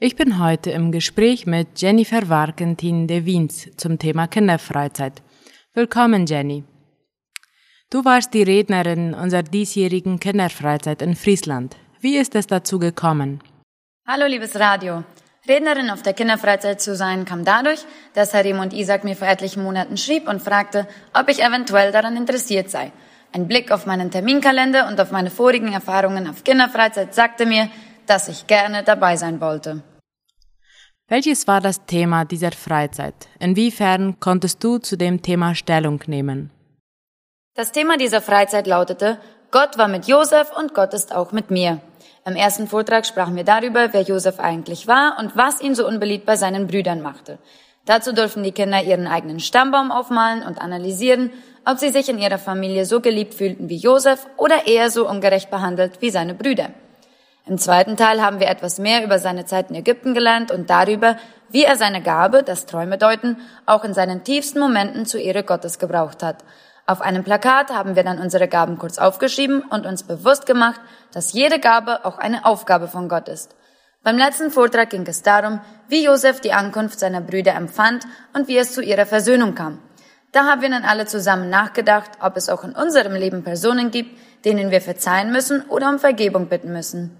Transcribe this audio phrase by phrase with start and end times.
[0.00, 5.22] Ich bin heute im Gespräch mit Jennifer Warkentin de Wiens zum Thema Kinderfreizeit.
[5.74, 6.62] Willkommen, Jenny.
[7.90, 11.74] Du warst die Rednerin unserer diesjährigen Kinderfreizeit in Friesland.
[11.98, 13.42] Wie ist es dazu gekommen?
[14.06, 15.02] Hallo, liebes Radio.
[15.48, 17.80] Rednerin auf der Kinderfreizeit zu sein kam dadurch,
[18.14, 22.16] dass Herr Raymond Isaac mir vor etlichen Monaten schrieb und fragte, ob ich eventuell daran
[22.16, 22.92] interessiert sei.
[23.32, 27.68] Ein Blick auf meinen Terminkalender und auf meine vorigen Erfahrungen auf Kinderfreizeit sagte mir,
[28.06, 29.82] dass ich gerne dabei sein wollte.
[31.10, 33.14] Welches war das Thema dieser Freizeit?
[33.40, 36.50] Inwiefern konntest du zu dem Thema Stellung nehmen?
[37.54, 39.18] Das Thema dieser Freizeit lautete,
[39.50, 41.80] Gott war mit Josef und Gott ist auch mit mir.
[42.26, 46.26] Im ersten Vortrag sprachen wir darüber, wer Josef eigentlich war und was ihn so unbeliebt
[46.26, 47.38] bei seinen Brüdern machte.
[47.86, 51.30] Dazu durften die Kinder ihren eigenen Stammbaum aufmalen und analysieren,
[51.64, 55.50] ob sie sich in ihrer Familie so geliebt fühlten wie Josef oder eher so ungerecht
[55.50, 56.68] behandelt wie seine Brüder.
[57.48, 61.16] Im zweiten Teil haben wir etwas mehr über seine Zeit in Ägypten gelernt und darüber,
[61.48, 65.78] wie er seine Gabe, das Träume deuten, auch in seinen tiefsten Momenten zur Ehre Gottes
[65.78, 66.44] gebraucht hat.
[66.86, 70.78] Auf einem Plakat haben wir dann unsere Gaben kurz aufgeschrieben und uns bewusst gemacht,
[71.10, 73.56] dass jede Gabe auch eine Aufgabe von Gott ist.
[74.02, 78.58] Beim letzten Vortrag ging es darum, wie Josef die Ankunft seiner Brüder empfand und wie
[78.58, 79.78] es zu ihrer Versöhnung kam.
[80.32, 84.18] Da haben wir dann alle zusammen nachgedacht, ob es auch in unserem Leben Personen gibt,
[84.44, 87.18] denen wir verzeihen müssen oder um Vergebung bitten müssen.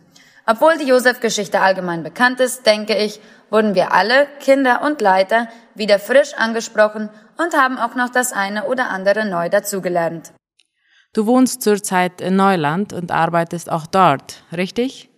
[0.50, 5.98] Obwohl die Josef-Geschichte allgemein bekannt ist, denke ich, wurden wir alle, Kinder und Leiter, wieder
[5.98, 10.32] frisch angesprochen und haben auch noch das eine oder andere neu dazugelernt.
[11.12, 15.10] Du wohnst zurzeit in Neuland und arbeitest auch dort, richtig?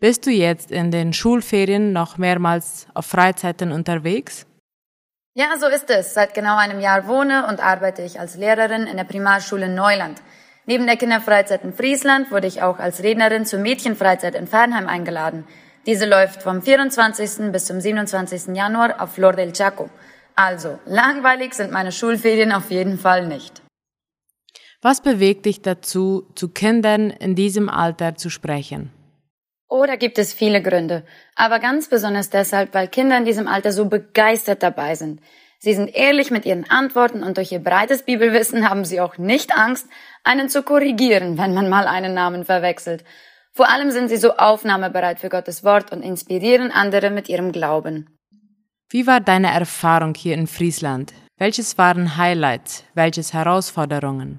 [0.00, 4.46] Bist du jetzt in den Schulferien noch mehrmals auf Freizeiten unterwegs?
[5.34, 6.14] Ja, so ist es.
[6.14, 10.22] Seit genau einem Jahr wohne und arbeite ich als Lehrerin in der Primarschule Neuland.
[10.68, 15.46] Neben der Kinderfreizeit in Friesland wurde ich auch als Rednerin zur Mädchenfreizeit in Fernheim eingeladen.
[15.86, 17.50] Diese läuft vom 24.
[17.50, 18.54] bis zum 27.
[18.54, 19.88] Januar auf Flor del Chaco.
[20.34, 23.62] Also, langweilig sind meine Schulferien auf jeden Fall nicht.
[24.82, 28.90] Was bewegt dich dazu, zu Kindern in diesem Alter zu sprechen?
[29.70, 31.02] Oh, da gibt es viele Gründe.
[31.34, 35.22] Aber ganz besonders deshalb, weil Kinder in diesem Alter so begeistert dabei sind.
[35.60, 39.56] Sie sind ehrlich mit ihren Antworten und durch ihr breites Bibelwissen haben sie auch nicht
[39.56, 39.88] Angst,
[40.22, 43.04] einen zu korrigieren, wenn man mal einen Namen verwechselt.
[43.52, 48.06] Vor allem sind sie so aufnahmebereit für Gottes Wort und inspirieren andere mit ihrem Glauben.
[48.88, 51.12] Wie war deine Erfahrung hier in Friesland?
[51.38, 52.84] Welches waren Highlights?
[52.94, 54.38] Welches Herausforderungen?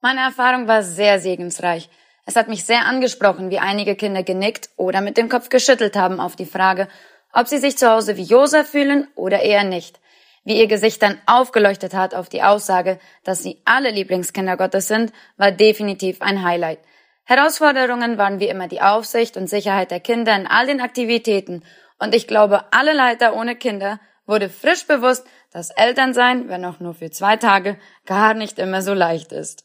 [0.00, 1.90] Meine Erfahrung war sehr segensreich.
[2.26, 6.20] Es hat mich sehr angesprochen, wie einige Kinder genickt oder mit dem Kopf geschüttelt haben
[6.20, 6.86] auf die Frage,
[7.32, 9.98] ob sie sich zu Hause wie Josef fühlen oder eher nicht
[10.44, 15.12] wie ihr Gesicht dann aufgeleuchtet hat auf die Aussage, dass sie alle Lieblingskinder Gottes sind,
[15.36, 16.80] war definitiv ein Highlight.
[17.24, 21.62] Herausforderungen waren wie immer die Aufsicht und Sicherheit der Kinder in all den Aktivitäten
[22.02, 26.94] und ich glaube, alle Leiter ohne Kinder wurde frisch bewusst, dass Elternsein, wenn auch nur
[26.94, 29.64] für zwei Tage, gar nicht immer so leicht ist.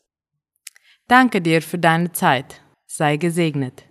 [1.07, 2.61] Danke dir für deine Zeit.
[2.85, 3.85] Sei gesegnet.